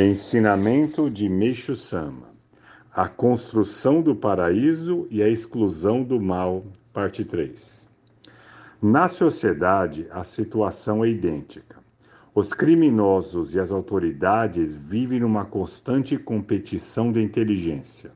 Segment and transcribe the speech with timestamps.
[0.00, 2.28] Ensinamento de Meixo Sama:
[2.94, 7.84] A construção do paraíso e a exclusão do mal, parte 3.
[8.80, 11.78] Na sociedade, a situação é idêntica.
[12.32, 18.12] Os criminosos e as autoridades vivem numa constante competição de inteligência.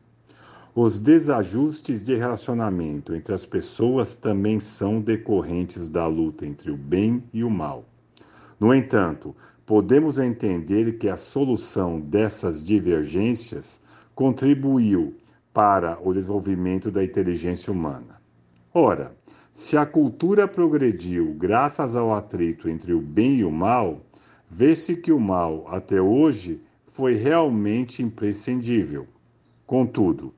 [0.77, 7.25] Os desajustes de relacionamento entre as pessoas também são decorrentes da luta entre o bem
[7.33, 7.92] e o mal.
[8.59, 9.35] No entanto,
[9.67, 13.81] podemos entender que a solução dessas divergências
[14.15, 15.17] contribuiu
[15.53, 18.21] para o desenvolvimento da inteligência humana.
[18.73, 19.15] Ora,
[19.53, 24.01] se a cultura progrediu graças ao atrito entre o bem e o mal,
[24.51, 26.61] vê-se que o mal, até hoje,
[26.93, 29.07] foi realmente imprescindível.
[29.67, 30.35] Contudo,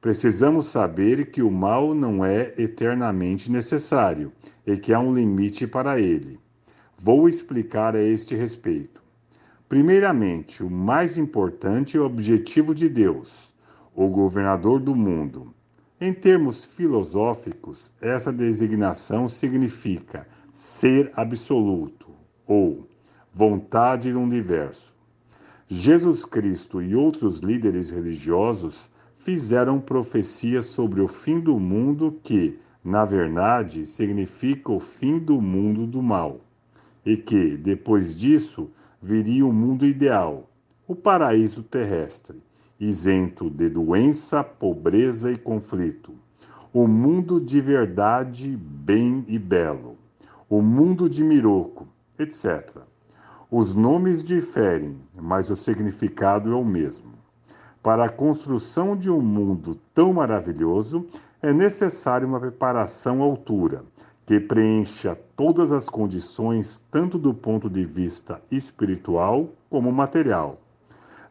[0.00, 4.32] precisamos saber que o mal não é eternamente necessário
[4.66, 6.38] e que há um limite para ele.
[6.98, 9.02] Vou explicar a este respeito.
[9.68, 13.52] Primeiramente, o mais importante é o objetivo de Deus,
[13.94, 15.54] o governador do mundo.
[16.00, 22.08] Em termos filosóficos, essa designação significa ser absoluto
[22.46, 22.88] ou
[23.32, 24.96] vontade do universo.
[25.68, 33.04] Jesus Cristo e outros líderes religiosos fizeram profecias sobre o fim do mundo que, na
[33.04, 36.45] verdade, significa o fim do mundo do mal
[37.06, 38.68] e que, depois disso,
[39.00, 40.50] viria o mundo ideal,
[40.88, 42.42] o paraíso terrestre,
[42.80, 46.12] isento de doença, pobreza e conflito.
[46.74, 49.96] O mundo de verdade, bem e belo.
[50.50, 51.86] O mundo de Miroco,
[52.18, 52.76] etc.
[53.50, 57.14] Os nomes diferem, mas o significado é o mesmo.
[57.82, 61.06] Para a construção de um mundo tão maravilhoso,
[61.40, 63.84] é necessária uma preparação à altura
[64.26, 70.60] que preencha todas as condições, tanto do ponto de vista espiritual como material.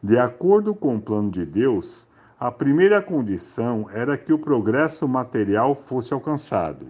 [0.02, 2.06] De acordo com o plano de Deus,
[2.40, 6.86] a primeira condição era que o progresso material fosse alcançado,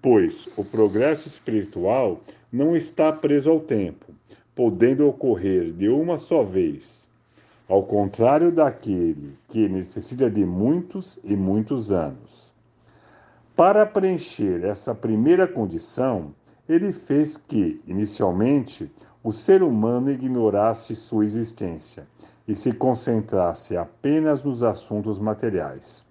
[0.00, 4.06] pois o progresso espiritual não está preso ao tempo,
[4.54, 7.06] podendo ocorrer de uma só vez,
[7.68, 12.51] ao contrário daquele que necessita de muitos e muitos anos.
[13.56, 16.34] Para preencher essa primeira condição,
[16.66, 18.90] ele fez que, inicialmente,
[19.22, 22.06] o ser humano ignorasse sua existência
[22.48, 26.04] e se concentrasse apenas nos assuntos materiais.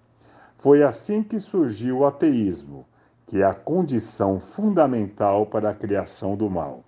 [0.56, 2.86] Foi assim que surgiu o ateísmo,
[3.26, 6.84] que é a condição fundamental para a criação do mal.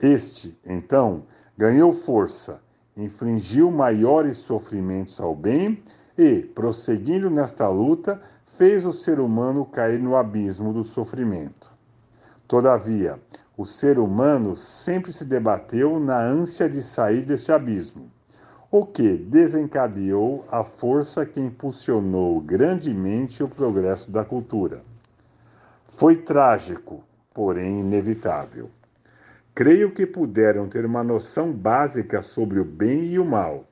[0.00, 1.24] Este, então,
[1.58, 2.60] ganhou força,
[2.96, 5.82] infligiu maiores sofrimentos ao bem
[6.16, 8.20] e, prosseguindo nesta luta,
[8.56, 11.70] fez o ser humano cair no abismo do sofrimento.
[12.46, 13.18] Todavia,
[13.56, 18.10] o ser humano sempre se debateu na ânsia de sair deste abismo,
[18.70, 24.82] o que desencadeou a força que impulsionou grandemente o progresso da cultura.
[25.86, 27.02] Foi trágico,
[27.32, 28.70] porém inevitável.
[29.54, 33.64] Creio que puderam ter uma noção básica sobre o bem e o mal,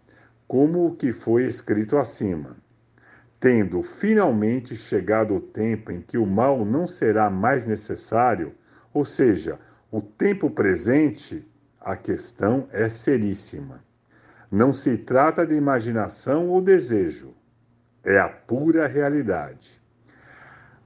[0.47, 2.57] como o que foi escrito acima
[3.41, 8.53] Tendo finalmente chegado o tempo em que o mal não será mais necessário,
[8.93, 9.59] ou seja,
[9.91, 11.43] o tempo presente,
[11.81, 13.83] a questão é seríssima.
[14.53, 17.33] Não se trata de imaginação ou desejo,
[18.05, 19.81] é a pura realidade.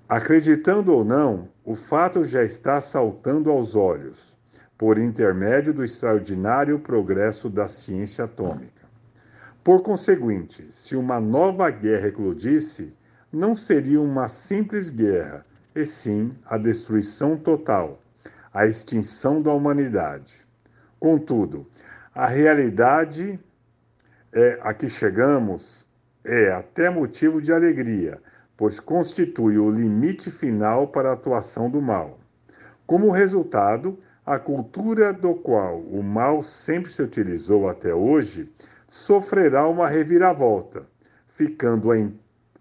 [0.09, 4.33] Acreditando ou não, o fato já está saltando aos olhos,
[4.79, 8.74] por intermédio do extraordinário progresso da ciência atômica.
[9.65, 12.93] Por conseguinte, se uma nova guerra eclodisse,
[13.33, 15.43] não seria uma simples guerra,
[15.75, 17.99] e sim a destruição total,
[18.53, 20.47] a extinção da humanidade.
[21.01, 21.67] Contudo,
[22.15, 23.41] a realidade
[24.35, 25.89] é a que chegamos
[26.23, 28.21] é até motivo de alegria,
[28.59, 32.19] pois constitui o limite final para a atuação do mal.
[32.87, 38.53] Como resultado, a cultura do qual o mal sempre se utilizou até hoje
[38.94, 40.87] sofrerá uma reviravolta,
[41.35, 41.91] ficando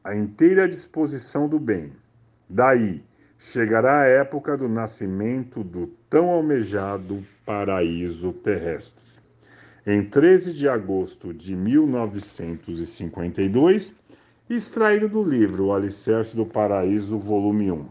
[0.04, 1.94] à inteira disposição do bem.
[2.50, 3.04] Daí
[3.38, 9.06] chegará a época do nascimento do tão almejado paraíso terrestre.
[9.86, 13.94] Em 13 de agosto de 1952,
[14.50, 17.86] extraído do livro O Alicerce do Paraíso, volume 1.